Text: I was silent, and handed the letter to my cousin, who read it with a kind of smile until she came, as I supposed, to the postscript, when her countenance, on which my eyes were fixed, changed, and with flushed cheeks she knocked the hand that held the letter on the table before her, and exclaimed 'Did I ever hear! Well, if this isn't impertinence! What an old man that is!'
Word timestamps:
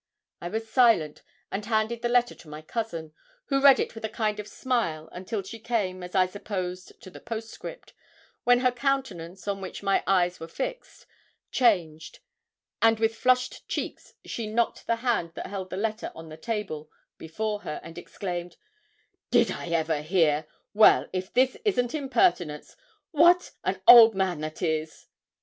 I 0.41 0.47
was 0.49 0.67
silent, 0.67 1.21
and 1.51 1.63
handed 1.63 2.01
the 2.01 2.09
letter 2.09 2.33
to 2.33 2.49
my 2.49 2.63
cousin, 2.63 3.13
who 3.49 3.61
read 3.61 3.79
it 3.79 3.93
with 3.93 4.03
a 4.03 4.09
kind 4.09 4.39
of 4.39 4.47
smile 4.47 5.07
until 5.11 5.43
she 5.43 5.59
came, 5.59 6.01
as 6.01 6.15
I 6.15 6.25
supposed, 6.25 6.99
to 7.03 7.11
the 7.11 7.19
postscript, 7.19 7.93
when 8.43 8.61
her 8.61 8.71
countenance, 8.71 9.47
on 9.47 9.61
which 9.61 9.83
my 9.83 10.03
eyes 10.07 10.39
were 10.39 10.47
fixed, 10.47 11.05
changed, 11.51 12.17
and 12.81 12.99
with 12.99 13.13
flushed 13.13 13.67
cheeks 13.67 14.15
she 14.25 14.47
knocked 14.47 14.87
the 14.87 14.95
hand 15.05 15.33
that 15.35 15.45
held 15.45 15.69
the 15.69 15.77
letter 15.77 16.11
on 16.15 16.29
the 16.29 16.35
table 16.35 16.89
before 17.19 17.59
her, 17.59 17.79
and 17.83 17.95
exclaimed 17.99 18.57
'Did 19.29 19.51
I 19.51 19.67
ever 19.67 20.01
hear! 20.01 20.47
Well, 20.73 21.09
if 21.13 21.31
this 21.31 21.57
isn't 21.63 21.93
impertinence! 21.93 22.75
What 23.11 23.51
an 23.63 23.79
old 23.87 24.15
man 24.15 24.39
that 24.39 24.63
is!' 24.63 25.05